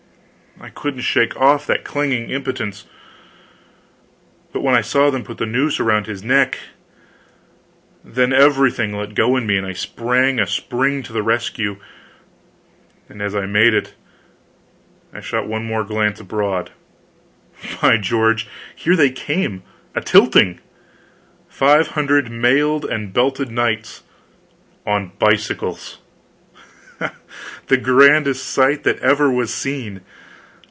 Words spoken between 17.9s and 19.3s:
George! here they